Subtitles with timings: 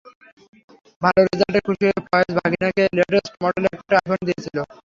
[1.01, 4.57] ভালো রেজাল্টে খুশি হয়ে ফয়েজ ভাগিনাকে লেটেস্ট মডেলের একটা আইফোন দিয়েছিল।